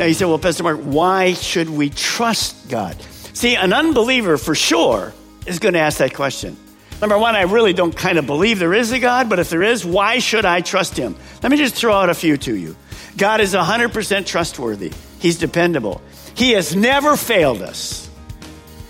[0.00, 2.96] Now you say, well, Pastor Mark, why should we trust God?
[3.34, 5.12] See, an unbeliever for sure
[5.44, 6.56] is going to ask that question.
[7.02, 9.62] Number one, I really don't kind of believe there is a God, but if there
[9.62, 11.16] is, why should I trust him?
[11.42, 12.76] Let me just throw out a few to you.
[13.18, 14.90] God is 100% trustworthy.
[15.18, 16.00] He's dependable.
[16.34, 18.08] He has never failed us.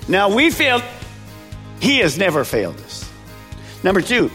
[0.07, 0.85] Now, we failed.
[1.81, 3.11] He has never failed us.
[3.83, 4.31] Number two,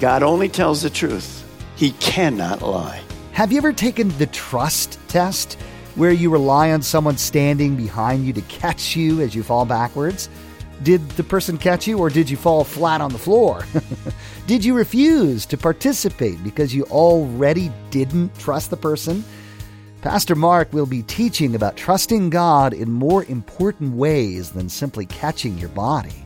[0.00, 1.48] God only tells the truth.
[1.76, 3.02] He cannot lie.
[3.34, 5.56] Have you ever taken the trust test
[5.98, 10.28] where you rely on someone standing behind you to catch you as you fall backwards?
[10.84, 13.66] Did the person catch you or did you fall flat on the floor?
[14.46, 19.24] did you refuse to participate because you already didn't trust the person?
[20.00, 25.58] Pastor Mark will be teaching about trusting God in more important ways than simply catching
[25.58, 26.24] your body.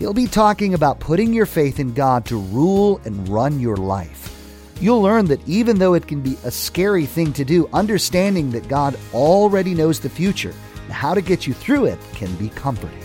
[0.00, 4.33] He'll be talking about putting your faith in God to rule and run your life.
[4.80, 8.68] You'll learn that even though it can be a scary thing to do, understanding that
[8.68, 12.98] God already knows the future and how to get you through it can be comforting.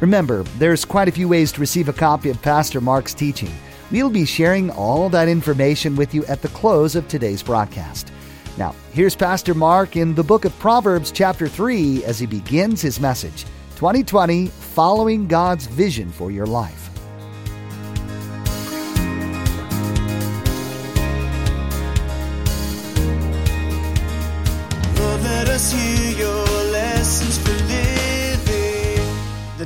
[0.00, 3.52] Remember, there's quite a few ways to receive a copy of Pastor Mark's teaching.
[3.90, 8.10] We'll be sharing all that information with you at the close of today's broadcast.
[8.56, 13.00] Now, here's Pastor Mark in the book of Proverbs, chapter 3, as he begins his
[13.00, 13.44] message
[13.76, 16.83] 2020 Following God's Vision for Your Life.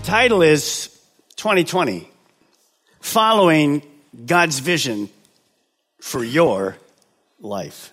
[0.08, 0.88] Title is
[1.36, 2.08] 2020
[3.00, 3.82] Following
[4.24, 5.10] God's Vision
[6.00, 6.78] for Your
[7.40, 7.92] Life.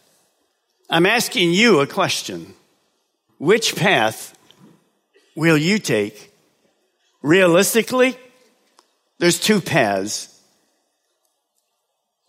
[0.90, 2.54] I'm asking you a question.
[3.38, 4.34] Which path
[5.36, 6.32] will you take?
[7.22, 8.16] Realistically,
[9.20, 10.42] there's two paths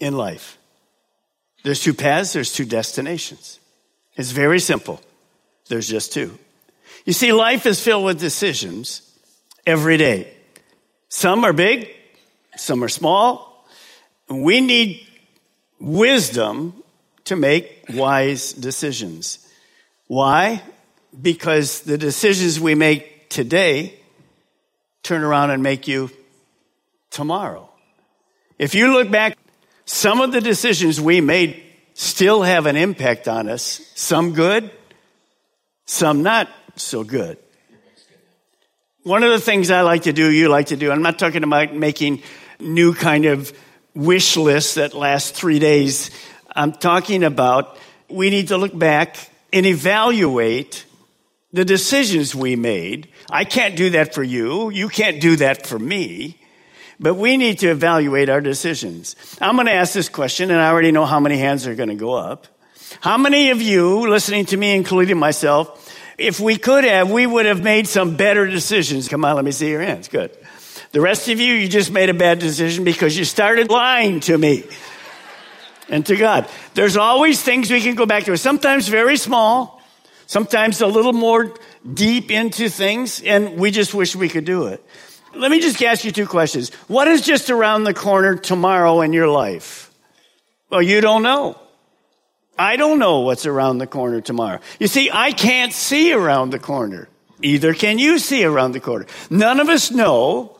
[0.01, 0.59] in life.
[1.63, 3.61] There's two paths, there's two destinations.
[4.17, 5.01] It's very simple.
[5.69, 6.37] There's just two.
[7.05, 9.06] You see, life is filled with decisions
[9.66, 10.32] every day.
[11.09, 11.88] Some are big,
[12.56, 13.66] some are small.
[14.28, 15.06] We need
[15.81, 16.82] wisdom
[17.25, 19.47] to make wise decisions.
[20.06, 20.62] Why?
[21.21, 23.99] Because the decisions we make today
[25.03, 26.10] turn around and make you
[27.10, 27.69] tomorrow.
[28.59, 29.37] If you look back,
[29.84, 31.62] some of the decisions we made
[31.94, 34.71] still have an impact on us, some good,
[35.87, 37.38] some not so good.
[39.06, 41.44] One of the things I like to do, you like to do, I'm not talking
[41.44, 42.25] about making
[42.59, 43.56] new kind of
[43.94, 46.11] wish lists that last three days.
[46.56, 47.78] I'm talking about
[48.09, 50.87] we need to look back and evaluate
[51.53, 53.06] the decisions we made.
[53.31, 54.71] I can't do that for you.
[54.71, 56.41] You can't do that for me.
[56.99, 59.15] But we need to evaluate our decisions.
[59.41, 61.91] I'm going to ask this question, and I already know how many hands are going
[61.91, 62.49] to go up.
[63.00, 65.86] How many of you, listening to me, including myself,
[66.19, 69.09] if we could have, we would have made some better decisions?
[69.09, 70.09] Come on, let me see your hands.
[70.09, 70.37] Good.
[70.93, 74.38] The rest of you, you just made a bad decision because you started lying to
[74.38, 74.65] me
[75.88, 76.49] and to God.
[76.75, 78.37] There's always things we can go back to.
[78.37, 79.82] Sometimes very small,
[80.27, 81.54] sometimes a little more
[81.93, 84.83] deep into things, and we just wish we could do it.
[85.34, 86.72] Let me just ask you two questions.
[86.88, 89.91] What is just around the corner tomorrow in your life?
[90.71, 91.60] Well, you don't know.
[92.59, 94.61] I don't know what's around the corner tomorrow.
[94.78, 97.09] You see, I can't see around the corner.
[97.42, 99.07] Either can you see around the corner.
[99.28, 100.59] None of us know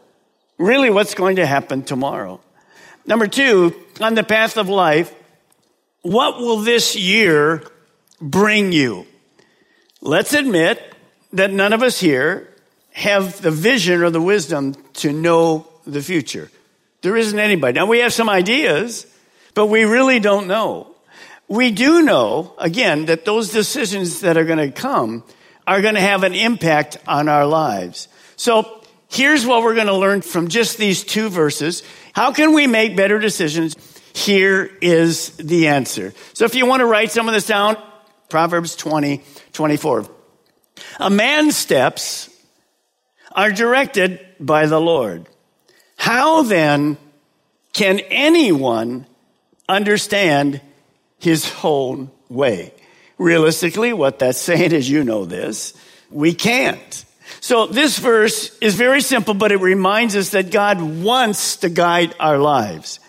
[0.59, 2.41] really what's going to happen tomorrow.
[3.06, 5.15] Number two, on the path of life,
[6.03, 7.62] what will this year
[8.21, 9.06] bring you?
[10.00, 10.82] Let's admit
[11.32, 12.53] that none of us here
[12.93, 16.50] have the vision or the wisdom to know the future.
[17.03, 17.75] There isn't anybody.
[17.75, 19.06] Now we have some ideas,
[19.55, 20.96] but we really don't know.
[21.49, 25.23] We do know, again, that those decisions that are going to come
[25.67, 28.09] are going to have an impact on our lives.
[28.37, 31.83] So here's what we're going to learn from just these two verses.
[32.13, 33.77] How can we make better decisions?
[34.15, 36.15] Here is the answer.
[36.33, 37.77] So if you want to write some of this down,
[38.29, 39.23] Proverbs 20,
[39.53, 40.07] 24.
[41.01, 42.31] A man's steps
[43.33, 45.27] are directed by the Lord.
[45.97, 46.97] How then
[47.73, 49.07] can anyone
[49.69, 50.61] understand
[51.26, 52.73] his own way?
[53.19, 55.75] Realistically, what that's saying is you know this.
[56.08, 57.05] We can't.
[57.40, 62.14] So this verse is very simple, but it reminds us that God wants to guide
[62.20, 63.00] our lives.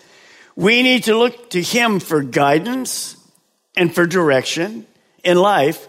[0.56, 3.16] We need to look to Him for guidance
[3.76, 4.86] and for direction
[5.22, 5.86] in life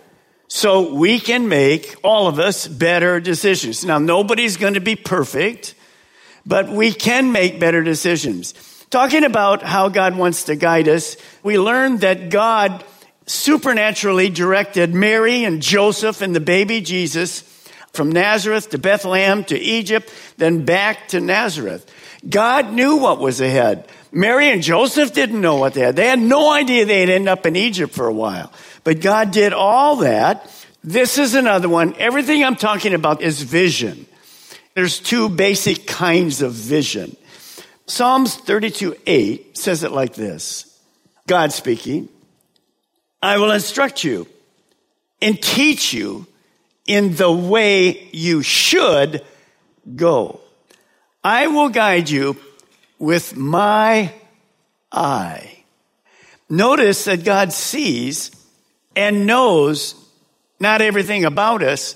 [0.48, 3.84] so we can make all of us better decisions.
[3.84, 5.74] Now, nobody's going to be perfect,
[6.46, 8.54] but we can make better decisions.
[8.90, 12.84] Talking about how God wants to guide us, we learned that God
[13.28, 17.42] supernaturally directed Mary and Joseph and the baby Jesus
[17.94, 21.92] from Nazareth to Bethlehem to Egypt, then back to Nazareth.
[22.28, 23.88] God knew what was ahead.
[24.12, 25.96] Mary and Joseph didn't know what they had.
[25.96, 28.52] They had no idea they'd end up in Egypt for a while.
[28.84, 30.50] But God did all that.
[30.84, 31.94] This is another one.
[31.98, 34.08] Everything I'm talking about is vision.
[34.74, 37.16] There's two basic kinds of vision.
[37.90, 40.80] Psalms 32 8 says it like this
[41.26, 42.08] God speaking,
[43.22, 44.28] I will instruct you
[45.22, 46.28] and teach you
[46.86, 49.26] in the way you should
[49.96, 50.40] go.
[51.24, 52.38] I will guide you
[53.00, 54.14] with my
[54.92, 55.64] eye.
[56.48, 58.30] Notice that God sees
[58.96, 59.96] and knows
[60.60, 61.96] not everything about us,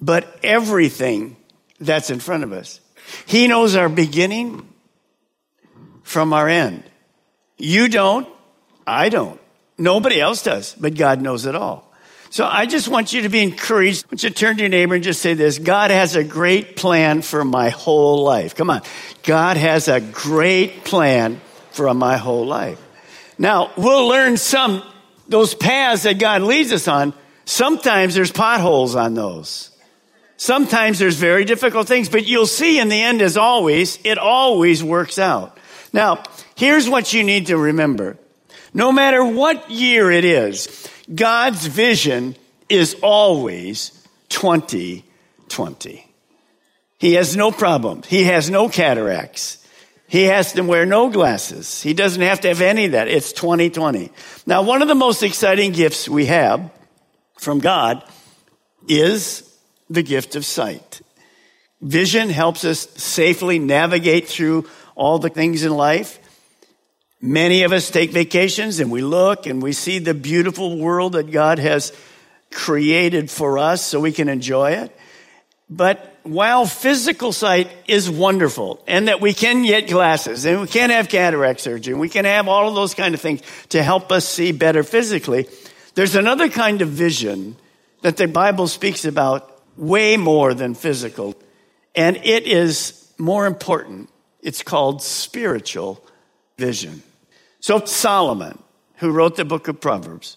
[0.00, 1.36] but everything
[1.78, 2.80] that's in front of us.
[3.26, 4.68] He knows our beginning
[6.08, 6.82] from our end.
[7.58, 8.26] You don't,
[8.86, 9.38] I don't.
[9.76, 11.92] Nobody else does, but God knows it all.
[12.30, 14.06] So I just want you to be encouraged.
[14.06, 16.24] I want you to turn to your neighbor and just say this God has a
[16.24, 18.54] great plan for my whole life.
[18.54, 18.80] Come on.
[19.22, 22.80] God has a great plan for my whole life.
[23.36, 24.82] Now, we'll learn some,
[25.28, 27.12] those paths that God leads us on,
[27.44, 29.70] sometimes there's potholes on those.
[30.38, 34.82] Sometimes there's very difficult things, but you'll see in the end, as always, it always
[34.82, 35.57] works out.
[35.92, 36.22] Now,
[36.54, 38.18] here's what you need to remember.
[38.74, 42.36] No matter what year it is, God's vision
[42.68, 46.04] is always 2020.
[46.98, 48.02] He has no problem.
[48.02, 49.64] He has no cataracts.
[50.08, 51.82] He has to wear no glasses.
[51.82, 53.08] He doesn't have to have any of that.
[53.08, 54.10] It's 2020.
[54.46, 56.70] Now, one of the most exciting gifts we have
[57.38, 58.02] from God
[58.88, 59.44] is
[59.90, 61.02] the gift of sight.
[61.80, 64.66] Vision helps us safely navigate through
[64.98, 66.18] all the things in life.
[67.20, 71.30] Many of us take vacations and we look and we see the beautiful world that
[71.30, 71.92] God has
[72.50, 74.94] created for us so we can enjoy it.
[75.70, 80.90] But while physical sight is wonderful and that we can get glasses and we can
[80.90, 84.10] have cataract surgery and we can have all of those kind of things to help
[84.10, 85.46] us see better physically,
[85.94, 87.56] there's another kind of vision
[88.02, 91.36] that the Bible speaks about way more than physical.
[91.94, 94.10] And it is more important.
[94.40, 96.04] It's called spiritual
[96.56, 97.02] vision.
[97.60, 98.58] So Solomon,
[98.96, 100.36] who wrote the book of Proverbs,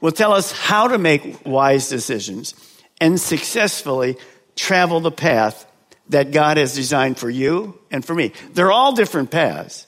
[0.00, 2.54] will tell us how to make wise decisions
[3.00, 4.16] and successfully
[4.56, 5.66] travel the path
[6.08, 8.32] that God has designed for you and for me.
[8.52, 9.86] They're all different paths,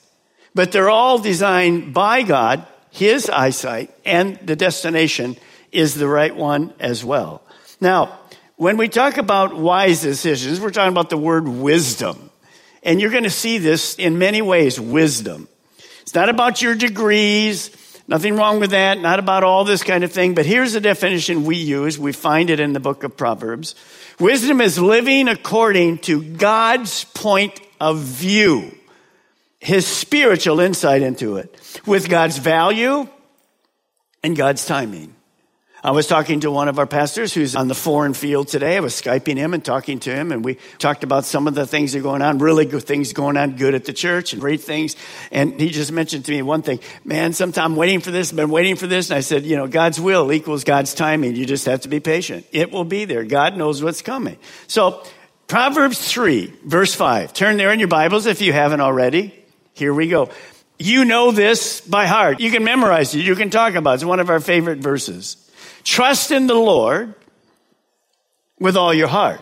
[0.53, 5.37] but they're all designed by God, His eyesight, and the destination
[5.71, 7.43] is the right one as well.
[7.81, 8.19] Now,
[8.55, 12.29] when we talk about wise decisions, we're talking about the word wisdom.
[12.85, 15.47] And you're going to see this in many ways, wisdom.
[16.01, 17.71] It's not about your degrees.
[18.07, 18.99] Nothing wrong with that.
[18.99, 20.35] Not about all this kind of thing.
[20.35, 21.97] But here's the definition we use.
[21.97, 23.73] We find it in the book of Proverbs.
[24.19, 28.71] Wisdom is living according to God's point of view,
[29.59, 33.09] his spiritual insight into it, with God's value
[34.23, 35.14] and God's timing.
[35.85, 38.75] I was talking to one of our pastors who's on the foreign field today.
[38.75, 41.67] I was Skyping him and talking to him, and we talked about some of the
[41.67, 44.41] things that are going on, really good things going on, good at the church, and
[44.41, 44.95] great things.
[45.29, 48.49] And he just mentioned to me one thing, man, sometime I'm waiting for this, been
[48.49, 49.11] waiting for this.
[49.11, 51.35] And I said, you know, God's will equals God's timing.
[51.35, 52.47] You just have to be patient.
[52.51, 53.23] It will be there.
[53.23, 54.37] God knows what's coming.
[54.65, 55.03] So,
[55.45, 57.31] Proverbs 3, verse 5.
[57.31, 59.35] Turn there in your Bibles if you haven't already.
[59.75, 60.31] Here we go.
[60.79, 62.39] You know this by heart.
[62.39, 63.19] You can memorize it.
[63.19, 63.93] You can talk about it.
[63.95, 65.44] It's one of our favorite verses.
[65.85, 67.13] Trust in the Lord
[68.59, 69.41] with all your heart.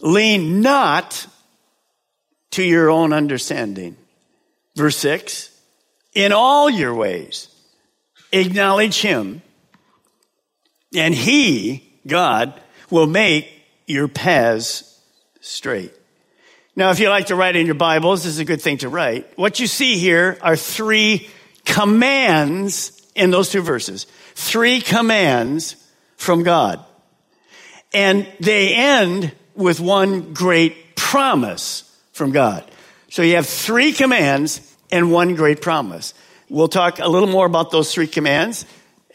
[0.00, 1.26] Lean not
[2.52, 3.96] to your own understanding.
[4.76, 5.50] Verse 6
[6.14, 7.48] In all your ways,
[8.30, 9.40] acknowledge Him,
[10.94, 13.50] and He, God, will make
[13.86, 15.00] your paths
[15.40, 15.92] straight.
[16.76, 18.88] Now, if you like to write in your Bibles, this is a good thing to
[18.88, 19.38] write.
[19.38, 21.28] What you see here are three
[21.64, 25.76] commands in those two verses three commands
[26.16, 26.84] from God.
[27.92, 32.68] And they end with one great promise from God.
[33.10, 34.60] So you have three commands
[34.90, 36.14] and one great promise.
[36.48, 38.66] We'll talk a little more about those three commands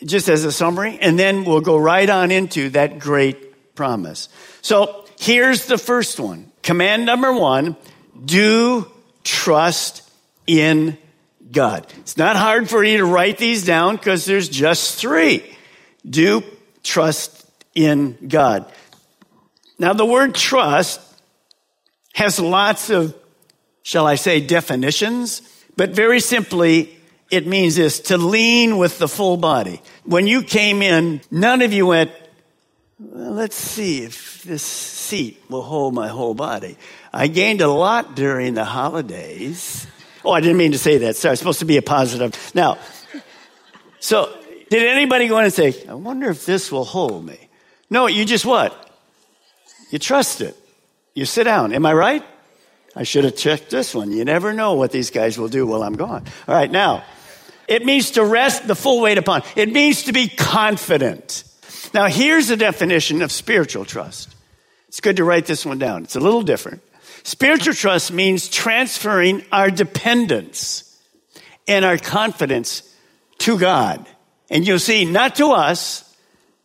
[0.04, 4.30] just as a summary, and then we'll go right on into that great promise.
[4.62, 6.52] So here's the first one.
[6.64, 7.76] Command number one,
[8.24, 8.90] do
[9.24, 10.10] trust
[10.48, 10.98] in
[11.52, 11.88] God.
[12.00, 15.44] It's not hard for you to write these down because there's just three.
[16.08, 16.44] Do
[16.84, 18.72] trust in God.
[19.78, 21.02] Now the word trust
[22.14, 23.16] has lots of,
[23.84, 25.42] shall I say, definitions,
[25.76, 26.98] but very simply,
[27.32, 29.82] it means this, to lean with the full body.
[30.04, 32.12] When you came in, none of you went,
[33.00, 36.78] well, let's see if this seat will hold my whole body.
[37.14, 39.88] I gained a lot during the holidays.
[40.30, 41.16] Oh, I didn't mean to say that.
[41.16, 42.52] Sorry, it's supposed to be a positive.
[42.54, 42.78] Now,
[44.00, 44.32] so
[44.70, 47.50] did anybody go in and say, I wonder if this will hold me?
[47.90, 48.92] No, you just what?
[49.90, 50.56] You trust it.
[51.16, 51.74] You sit down.
[51.74, 52.24] Am I right?
[52.96, 54.12] I should have checked this one.
[54.12, 56.26] You never know what these guys will do while I'm gone.
[56.48, 57.04] All right, now,
[57.68, 59.42] it means to rest the full weight upon.
[59.56, 61.44] It means to be confident.
[61.92, 64.36] Now, here's the definition of spiritual trust.
[64.90, 66.04] It's good to write this one down.
[66.04, 66.84] It's a little different.
[67.24, 70.98] Spiritual trust means transferring our dependence
[71.68, 72.84] and our confidence
[73.40, 74.08] to God.
[74.50, 76.16] And you'll see, not to us,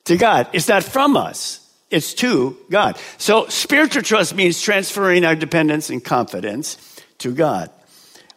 [0.05, 0.49] to God.
[0.53, 1.61] It's not from us.
[1.91, 2.99] It's to God.
[3.19, 6.79] So spiritual trust means transferring our dependence and confidence
[7.19, 7.71] to God.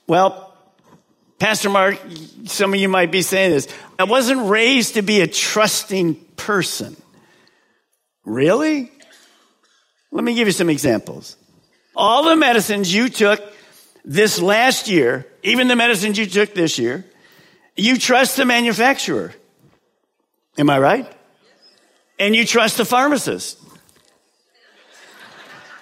[0.05, 0.53] Well,
[1.39, 1.99] Pastor Mark,
[2.45, 3.67] some of you might be saying this.
[3.99, 6.95] I wasn't raised to be a trusting person.
[8.25, 8.91] Really?
[10.11, 11.35] Let me give you some examples.
[11.97, 13.41] All the medicines you took
[14.05, 17.03] this last year, even the medicines you took this year,
[17.75, 19.33] you trust the manufacturer.
[20.59, 21.11] Am I right?
[22.19, 23.59] And you trust the pharmacist.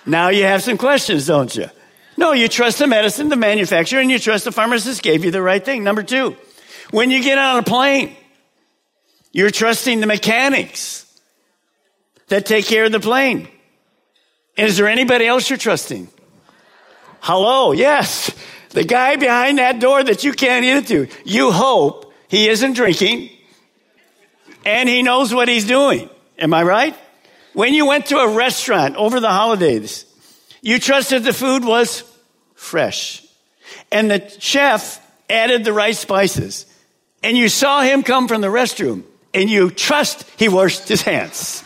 [0.05, 1.69] Now you have some questions, don't you?
[2.15, 5.41] No, you trust the medicine, the manufacturer, and you trust the pharmacist gave you the
[5.41, 5.83] right thing.
[5.83, 6.37] Number two,
[6.91, 8.15] when you get on a plane,
[9.33, 11.05] you're trusting the mechanics
[12.29, 13.49] that take care of the plane.
[14.57, 16.07] Is there anybody else you're trusting?
[17.19, 18.31] Hello, yes.
[18.69, 21.07] The guy behind that door that you can't get into.
[21.25, 23.29] You hope he isn't drinking
[24.65, 26.09] and he knows what he's doing.
[26.37, 26.95] Am I right?
[27.53, 30.05] When you went to a restaurant over the holidays,
[30.61, 32.03] you trusted the food was
[32.55, 33.23] fresh.
[33.91, 36.65] And the chef added the right spices.
[37.23, 41.63] And you saw him come from the restroom and you trust he washed his hands.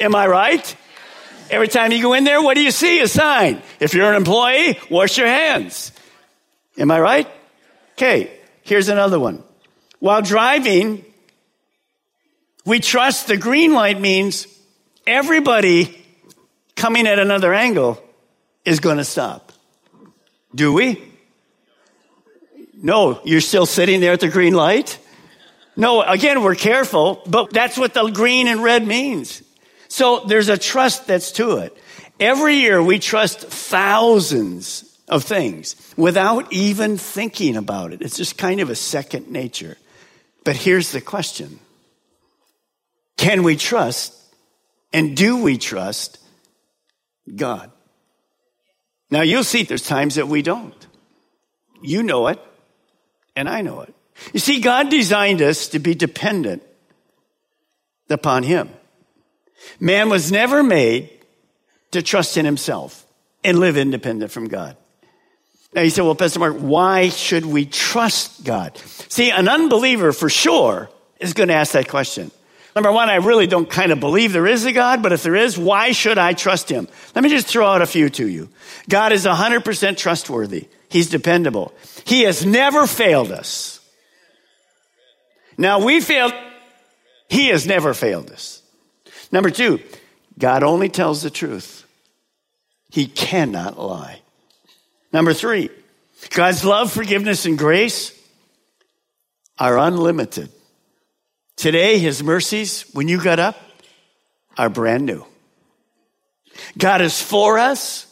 [0.00, 0.76] Am I right?
[1.50, 3.00] Every time you go in there, what do you see?
[3.00, 3.62] A sign.
[3.80, 5.92] If you're an employee, wash your hands.
[6.78, 7.28] Am I right?
[7.92, 8.30] Okay,
[8.62, 9.42] here's another one.
[10.00, 11.04] While driving,
[12.64, 14.46] we trust the green light means
[15.06, 16.04] everybody
[16.74, 18.02] coming at another angle
[18.64, 19.52] is going to stop.
[20.54, 21.02] Do we?
[22.74, 24.98] No, you're still sitting there at the green light?
[25.76, 29.42] No, again, we're careful, but that's what the green and red means.
[29.88, 31.76] So there's a trust that's to it.
[32.18, 38.02] Every year we trust thousands of things without even thinking about it.
[38.02, 39.76] It's just kind of a second nature.
[40.44, 41.58] But here's the question.
[43.16, 44.14] Can we trust
[44.92, 46.18] and do we trust
[47.34, 47.70] God?
[49.10, 50.86] Now you'll see there's times that we don't.
[51.82, 52.40] You know it
[53.36, 53.94] and I know it.
[54.32, 56.62] You see, God designed us to be dependent
[58.08, 58.70] upon Him.
[59.80, 61.10] Man was never made
[61.92, 63.06] to trust in himself
[63.44, 64.76] and live independent from God.
[65.72, 68.78] Now you say, well, Pastor Mark, why should we trust God?
[69.08, 70.88] See, an unbeliever for sure
[71.20, 72.30] is going to ask that question.
[72.74, 75.34] Number one, I really don't kind of believe there is a God, but if there
[75.34, 76.88] is, why should I trust him?
[77.14, 78.50] Let me just throw out a few to you.
[78.88, 80.68] God is 100% trustworthy.
[80.88, 81.72] He's dependable.
[82.04, 83.80] He has never failed us.
[85.56, 86.34] Now we failed.
[87.28, 88.62] He has never failed us.
[89.32, 89.80] Number two,
[90.38, 91.84] God only tells the truth.
[92.90, 94.20] He cannot lie.
[95.12, 95.70] Number three,
[96.30, 98.12] God's love, forgiveness, and grace
[99.58, 100.50] are unlimited.
[101.56, 103.58] Today, His mercies, when you got up,
[104.58, 105.24] are brand new.
[106.78, 108.06] God is for us.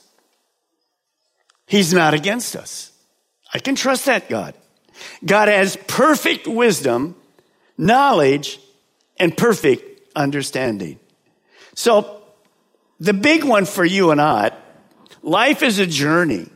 [1.66, 2.92] He's not against us.
[3.52, 4.54] I can trust that God.
[5.24, 7.16] God has perfect wisdom,
[7.78, 8.60] knowledge,
[9.18, 10.98] and perfect understanding.
[11.74, 12.22] So,
[13.00, 14.52] the big one for you and I,
[15.22, 16.48] life is a journey.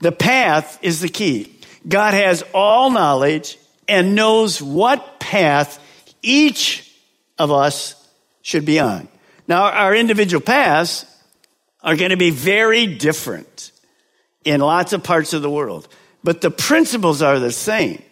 [0.00, 1.52] The path is the key.
[1.88, 5.78] God has all knowledge and knows what path
[6.22, 6.92] each
[7.38, 7.94] of us
[8.42, 9.08] should be on.
[9.48, 11.04] Now, our individual paths
[11.82, 13.70] are going to be very different
[14.44, 15.88] in lots of parts of the world,
[16.24, 18.02] but the principles are the same.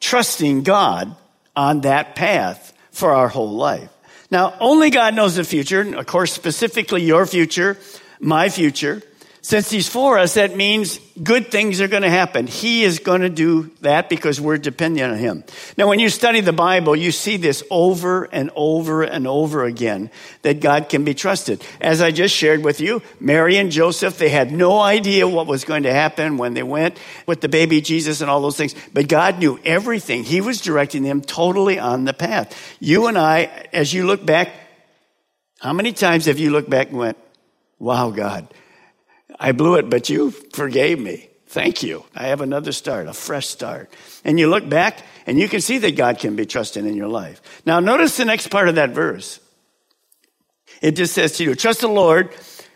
[0.00, 1.14] Trusting God
[1.54, 3.90] on that path for our whole life.
[4.30, 7.76] Now, only God knows the future, of course, specifically your future,
[8.20, 9.02] my future.
[9.50, 12.46] Since he's for us, that means good things are going to happen.
[12.46, 15.42] He is going to do that because we're dependent on him.
[15.76, 20.12] Now, when you study the Bible, you see this over and over and over again
[20.42, 21.64] that God can be trusted.
[21.80, 25.64] As I just shared with you, Mary and Joseph, they had no idea what was
[25.64, 29.08] going to happen when they went with the baby Jesus and all those things, but
[29.08, 30.22] God knew everything.
[30.22, 32.56] He was directing them totally on the path.
[32.78, 34.52] You and I, as you look back,
[35.58, 37.18] how many times have you looked back and went,
[37.80, 38.46] wow, God,
[39.40, 41.30] I blew it, but you forgave me.
[41.46, 42.04] Thank you.
[42.14, 43.90] I have another start, a fresh start.
[44.22, 47.08] And you look back and you can see that God can be trusted in your
[47.08, 47.40] life.
[47.66, 49.40] Now, notice the next part of that verse.
[50.80, 52.30] It just says to you, trust the Lord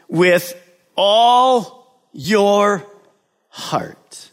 [0.09, 0.61] with
[0.97, 2.85] all your
[3.49, 4.31] heart.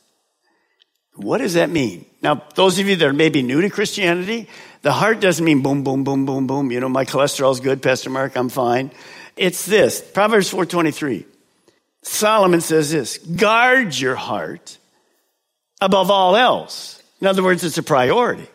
[1.16, 2.06] What does that mean?
[2.24, 4.48] Now, those of you that are maybe new to Christianity,
[4.82, 6.72] the heart doesn't mean boom, boom, boom, boom, boom.
[6.72, 8.92] You know, my cholesterol's good, Pastor Mark, I'm fine.
[9.38, 11.26] It's this, Proverbs 423.
[12.04, 14.78] Solomon says this guard your heart
[15.80, 17.02] above all else.
[17.20, 18.48] In other words, it's a priority.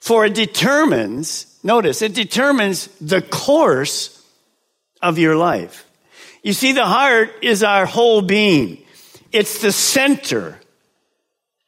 [0.00, 4.24] For it determines, notice, it determines the course
[5.02, 5.84] of your life.
[6.42, 8.78] You see, the heart is our whole being.
[9.32, 10.60] It's the center.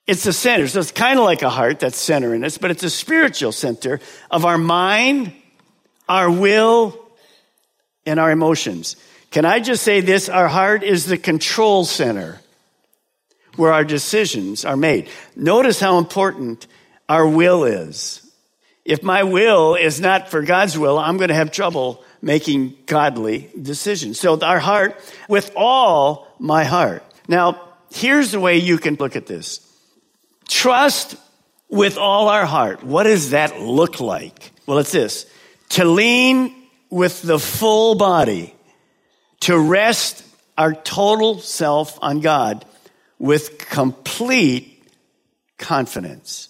[0.06, 0.68] It's the center.
[0.68, 3.50] So it's kind of like a heart that's center in us, but it's a spiritual
[3.50, 5.32] center of our mind,
[6.08, 6.96] our will,
[8.06, 8.94] and our emotions.
[9.30, 10.28] Can I just say this?
[10.28, 12.40] Our heart is the control center
[13.56, 15.08] where our decisions are made.
[15.36, 16.66] Notice how important
[17.08, 18.24] our will is.
[18.84, 23.50] If my will is not for God's will, I'm going to have trouble making godly
[23.60, 24.18] decisions.
[24.18, 27.04] So our heart, with all my heart.
[27.26, 29.60] Now, here's the way you can look at this.
[30.48, 31.16] Trust
[31.68, 32.82] with all our heart.
[32.82, 34.52] What does that look like?
[34.66, 35.30] Well, it's this.
[35.70, 36.54] To lean
[36.88, 38.54] with the full body
[39.40, 40.24] to rest
[40.56, 42.64] our total self on God
[43.18, 44.82] with complete
[45.58, 46.48] confidence.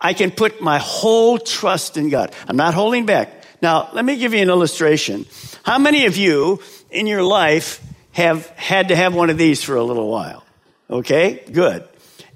[0.00, 2.34] I can put my whole trust in God.
[2.48, 3.32] I'm not holding back.
[3.62, 5.26] Now, let me give you an illustration.
[5.64, 9.76] How many of you in your life have had to have one of these for
[9.76, 10.44] a little while?
[10.90, 11.88] Okay, good.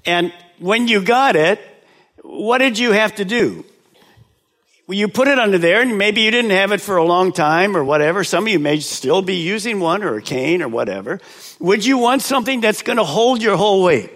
[0.05, 1.59] And when you got it,
[2.23, 3.65] what did you have to do?
[4.91, 7.75] You put it under there and maybe you didn't have it for a long time
[7.75, 8.23] or whatever.
[8.23, 11.19] Some of you may still be using one or a cane or whatever.
[11.59, 14.11] Would you want something that's going to hold your whole weight?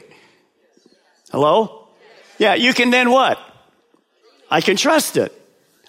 [1.32, 1.88] Hello?
[2.38, 3.40] Yeah, you can then what?
[4.50, 5.32] I can trust it.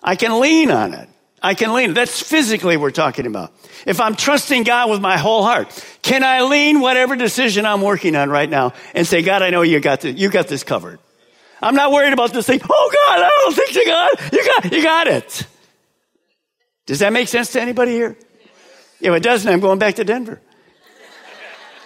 [0.02, 1.08] I can lean on it.
[1.42, 1.94] I can lean.
[1.94, 3.52] That's physically we're talking about.
[3.86, 5.68] If I'm trusting God with my whole heart,
[6.02, 9.62] can I lean whatever decision I'm working on right now and say, God, I know
[9.62, 10.98] you got this, you got this covered.
[11.62, 12.60] I'm not worried about this thing.
[12.68, 14.32] Oh God, I don't think so, God.
[14.32, 15.46] You got, you got it.
[16.86, 18.16] Does that make sense to anybody here?
[19.00, 20.40] If it doesn't, I'm going back to Denver.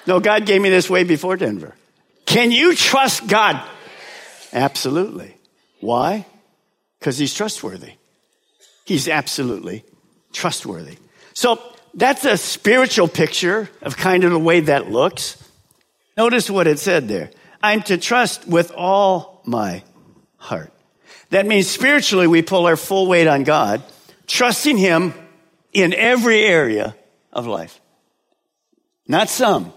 [0.07, 1.75] No, God gave me this way before Denver.
[2.27, 3.63] Can you trust God?
[4.53, 5.37] Absolutely.
[5.81, 6.27] Why?
[6.99, 7.95] Because he's trustworthy.
[8.85, 9.85] He's absolutely
[10.33, 10.99] trustworthy.
[11.35, 11.61] So
[11.95, 15.43] that's a spiritual picture of kind of the way that looks.
[16.17, 17.31] Notice what it said there.
[17.63, 19.83] I'm to trust with all my
[20.37, 20.73] heart.
[21.31, 23.83] That means spiritually we pull our full weight on God,
[24.27, 25.15] trusting Him
[25.73, 26.97] in every area
[27.33, 27.81] of life.
[29.07, 29.73] Not some,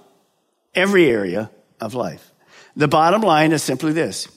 [0.73, 2.31] every area of life.
[2.75, 4.27] The bottom line is simply this.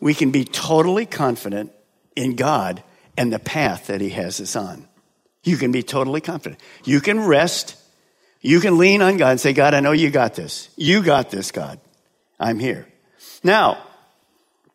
[0.00, 1.72] We can be totally confident
[2.16, 2.82] in God
[3.16, 4.88] and the path that He has us on.
[5.44, 6.60] You can be totally confident.
[6.84, 7.76] You can rest.
[8.40, 10.68] You can lean on God and say, God, I know you got this.
[10.76, 11.80] You got this, God.
[12.38, 12.86] I'm here.
[13.44, 13.78] Now,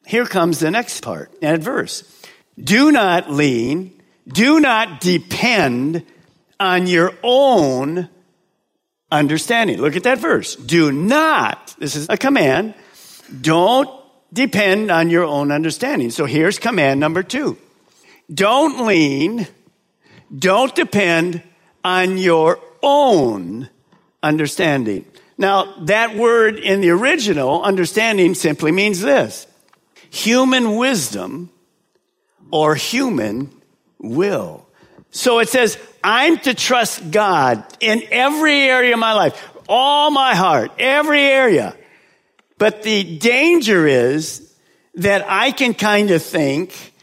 [0.07, 2.03] here comes the next part and verse.
[2.57, 3.91] Do not lean,
[4.25, 6.05] do not depend
[6.59, 8.09] on your own
[9.11, 9.81] understanding.
[9.81, 10.55] Look at that verse.
[10.55, 12.73] Do not, this is a command,
[13.41, 13.89] don't
[14.31, 16.09] depend on your own understanding.
[16.09, 17.57] So here's command number two.
[18.33, 19.45] Don't lean,
[20.33, 21.43] don't depend
[21.83, 23.69] on your own
[24.23, 25.05] understanding.
[25.37, 29.47] Now, that word in the original, understanding, simply means this
[30.09, 31.49] human wisdom
[32.51, 33.51] or human
[33.99, 34.65] will.
[35.11, 40.35] So it says, I'm to trust God in every area of my life, all my
[40.35, 41.75] heart, every area.
[42.57, 44.53] But the danger is
[44.95, 46.93] that I can kind of think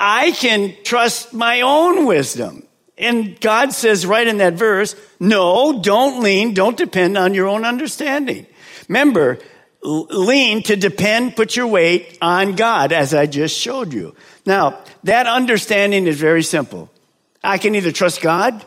[0.00, 2.68] I can trust my own wisdom
[2.98, 7.64] And God says right in that verse, no, don't lean, don't depend on your own
[7.64, 8.46] understanding.
[8.88, 9.38] Remember,
[9.82, 14.14] lean to depend, put your weight on God, as I just showed you.
[14.44, 16.90] Now, that understanding is very simple.
[17.42, 18.64] I can either trust God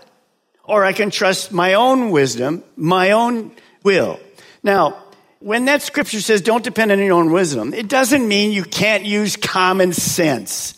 [0.63, 3.51] or I can trust my own wisdom, my own
[3.83, 4.19] will.
[4.63, 5.03] Now,
[5.39, 9.03] when that scripture says don't depend on your own wisdom, it doesn't mean you can't
[9.03, 10.75] use common sense.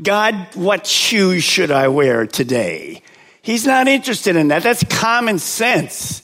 [0.00, 3.02] God, what shoes should I wear today?
[3.42, 4.62] He's not interested in that.
[4.62, 6.21] That's common sense.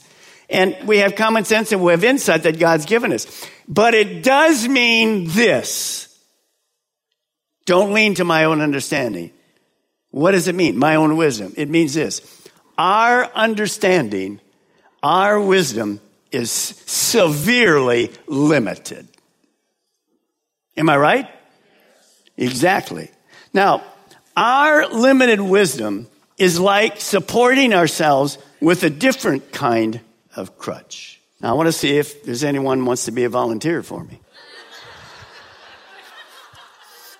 [0.49, 3.47] And we have common sense and we have insight that God's given us.
[3.67, 6.07] But it does mean this.
[7.65, 9.31] Don't lean to my own understanding.
[10.09, 10.77] What does it mean?
[10.77, 11.53] My own wisdom.
[11.55, 12.21] It means this.
[12.79, 14.39] Our understanding,
[15.03, 19.07] our wisdom is severely limited.
[20.75, 21.29] Am I right?
[22.37, 23.11] Exactly.
[23.53, 23.83] Now,
[24.35, 26.07] our limited wisdom
[26.37, 29.99] is like supporting ourselves with a different kind
[30.39, 31.21] of crutch.
[31.41, 34.19] Now, I want to see if there's anyone wants to be a volunteer for me.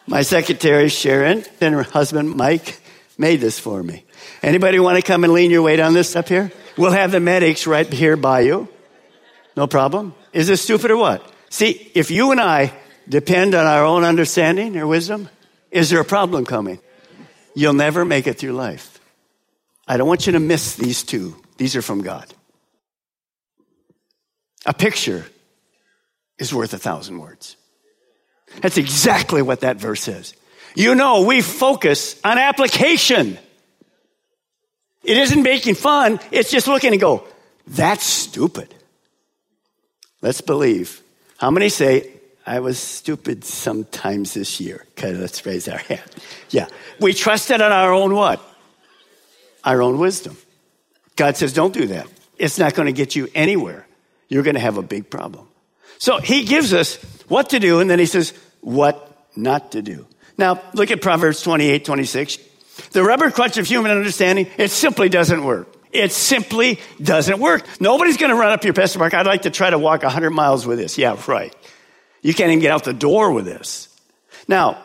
[0.08, 2.82] My secretary, Sharon, and her husband, Mike,
[3.18, 4.06] made this for me.
[4.42, 6.52] Anybody want to come and lean your weight on this up here?
[6.78, 8.68] We'll have the medics right here by you.
[9.56, 10.16] No problem.
[10.34, 11.32] Is this stupid or what?
[11.50, 12.74] See, if you and I
[13.08, 15.30] depend on our own understanding or wisdom,
[15.70, 16.80] is there a problem coming?
[17.54, 19.00] You'll never make it through life.
[19.88, 21.36] I don't want you to miss these two.
[21.58, 22.34] These are from God.
[24.66, 25.26] A picture
[26.38, 27.56] is worth a thousand words.
[28.62, 30.34] That's exactly what that verse says.
[30.76, 33.38] You know, we focus on application.
[35.04, 37.26] It isn't making fun, it's just looking and go,
[37.68, 38.74] that's stupid.
[40.22, 41.02] Let's believe.
[41.38, 42.12] How many say,
[42.46, 44.86] I was stupid sometimes this year?
[44.92, 46.10] Okay, let's raise our hand.
[46.50, 46.68] Yeah.
[47.00, 48.42] We trusted on our own what?
[49.64, 50.36] Our own wisdom.
[51.16, 52.08] God says, don't do that.
[52.38, 53.86] It's not going to get you anywhere.
[54.30, 55.48] You're going to have a big problem.
[55.98, 56.96] So he gives us
[57.28, 60.06] what to do, and then he says, what not to do.
[60.38, 62.38] Now, look at Proverbs 28, 26.
[62.92, 65.68] The rubber crutch of human understanding, it simply doesn't work.
[65.92, 67.66] It simply doesn't work.
[67.82, 69.14] Nobody's going to run up your Pastor Mark.
[69.14, 70.98] I'd like to try to walk 100 miles with this.
[70.98, 71.54] Yeah, right.
[72.22, 73.88] You can't even get out the door with this.
[74.48, 74.82] Now,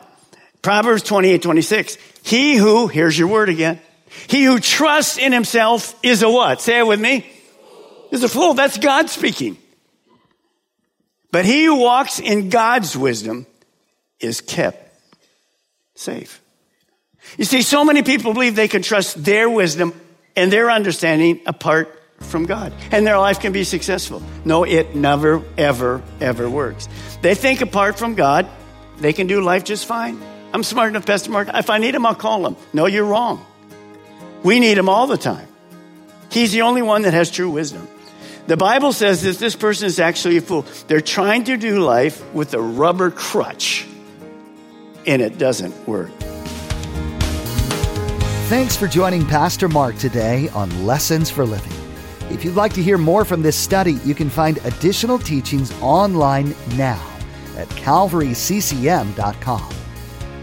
[0.63, 1.99] Proverbs 28, 26.
[2.23, 3.81] He who, here's your word again.
[4.29, 6.61] He who trusts in himself is a what?
[6.61, 7.31] Say it with me.
[8.11, 8.55] Is a fool.
[8.55, 9.57] That's God speaking.
[11.31, 13.47] But he who walks in God's wisdom
[14.21, 14.97] is kept
[15.97, 16.41] safe.
[17.37, 19.99] You see, so many people believe they can trust their wisdom
[20.37, 22.73] and their understanding apart from God.
[22.93, 24.23] And their life can be successful.
[24.45, 26.89] No, it never, ever, ever works.
[27.23, 28.49] They think apart from God,
[28.99, 30.23] they can do life just fine.
[30.53, 31.49] I'm smart enough, Pastor Mark.
[31.53, 32.57] If I need him, I'll call him.
[32.73, 33.45] No, you're wrong.
[34.45, 35.49] We need him all the time.
[36.31, 37.89] He's the only one that has true wisdom.
[38.47, 40.67] The Bible says that this person is actually a fool.
[40.87, 43.87] They're trying to do life with a rubber crutch,
[45.07, 46.11] and it doesn't work.
[48.51, 51.73] Thanks for joining Pastor Mark today on Lessons for Living.
[52.31, 56.55] If you'd like to hear more from this study, you can find additional teachings online
[56.77, 57.03] now
[57.57, 59.75] at calvaryccm.com.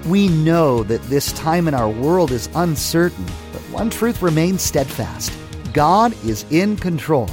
[0.08, 5.32] We know that this time in our world is uncertain, but one truth remains steadfast
[5.74, 7.30] God is in control.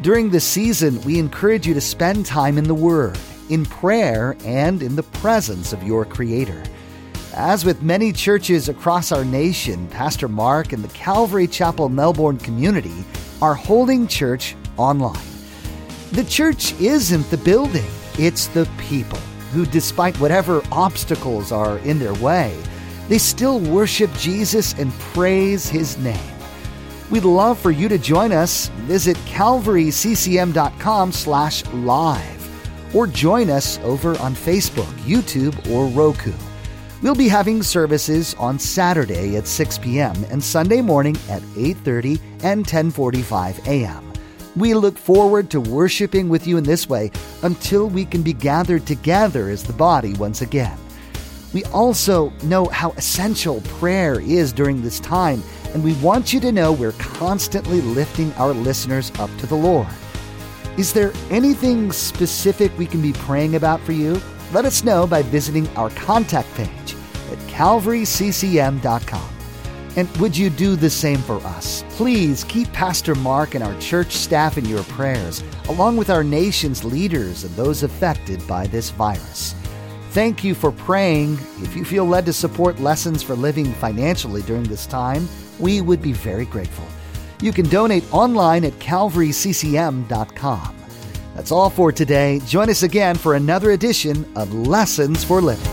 [0.00, 4.80] During this season, we encourage you to spend time in the Word, in prayer, and
[4.80, 6.62] in the presence of your Creator.
[7.34, 13.04] As with many churches across our nation, Pastor Mark and the Calvary Chapel Melbourne community
[13.42, 15.18] are holding church online.
[16.12, 19.18] The church isn't the building, it's the people
[19.52, 22.56] who, despite whatever obstacles are in their way,
[23.08, 26.37] they still worship Jesus and praise his name.
[27.10, 28.68] We'd love for you to join us.
[28.86, 36.32] Visit calvaryccm.com slash live or join us over on Facebook, YouTube, or Roku.
[37.02, 40.16] We'll be having services on Saturday at 6 p.m.
[40.30, 44.12] and Sunday morning at 8:30 and 10:45 a.m.
[44.56, 48.86] We look forward to worshiping with you in this way until we can be gathered
[48.86, 50.76] together as the body once again.
[51.54, 55.42] We also know how essential prayer is during this time,
[55.74, 59.88] and we want you to know we're constantly lifting our listeners up to the Lord.
[60.76, 64.20] Is there anything specific we can be praying about for you?
[64.52, 66.94] Let us know by visiting our contact page
[67.30, 69.28] at calvaryccm.com.
[69.96, 71.84] And would you do the same for us?
[71.90, 76.84] Please keep Pastor Mark and our church staff in your prayers, along with our nation's
[76.84, 79.56] leaders and those affected by this virus.
[80.10, 81.34] Thank you for praying.
[81.60, 86.02] If you feel led to support Lessons for Living financially during this time, We would
[86.02, 86.84] be very grateful.
[87.40, 90.74] You can donate online at calvaryccm.com.
[91.34, 92.40] That's all for today.
[92.46, 95.64] Join us again for another edition of Lessons for Living.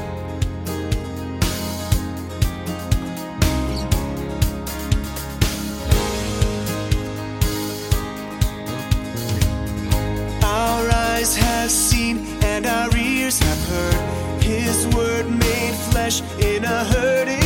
[10.43, 16.83] Our eyes have seen and our ears have heard His word made flesh in a
[16.83, 17.44] hurting